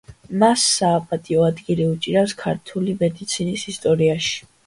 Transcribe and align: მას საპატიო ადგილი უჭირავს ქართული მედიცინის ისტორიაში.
მას 0.43 0.61
საპატიო 0.77 1.43
ადგილი 1.49 1.85
უჭირავს 1.89 2.35
ქართული 2.41 2.97
მედიცინის 3.05 3.69
ისტორიაში. 3.75 4.43